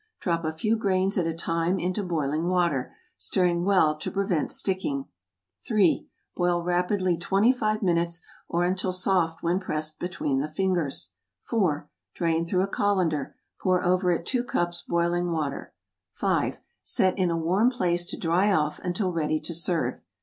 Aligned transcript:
Drop 0.19 0.43
a 0.43 0.51
few 0.51 0.75
grains 0.77 1.15
at 1.15 1.27
a 1.27 1.33
time 1.35 1.77
into 1.79 2.01
boiling 2.01 2.49
water, 2.49 2.95
stirring 3.19 3.63
well 3.63 3.95
to 3.95 4.09
prevent 4.09 4.51
sticking. 4.51 5.05
3. 5.63 6.07
Boil 6.35 6.63
rapidly 6.63 7.15
25 7.19 7.83
minutes, 7.83 8.19
or 8.49 8.63
until 8.63 8.91
soft 8.91 9.43
when 9.43 9.59
pressed 9.59 9.99
between 9.99 10.39
the 10.39 10.47
fingers. 10.49 11.11
4. 11.43 11.87
Drain 12.15 12.47
through 12.47 12.63
a 12.63 12.67
colander. 12.67 13.35
Pour 13.59 13.83
over 13.85 14.11
it 14.11 14.25
2 14.25 14.43
cups 14.43 14.81
boiling 14.89 15.31
water. 15.31 15.71
5. 16.13 16.61
Set 16.81 17.15
in 17.19 17.29
a 17.29 17.37
warm 17.37 17.69
place 17.69 18.07
to 18.07 18.17
dry 18.17 18.51
off, 18.51 18.79
until 18.79 19.11
ready 19.11 19.39
to 19.39 19.53
serve. 19.53 20.01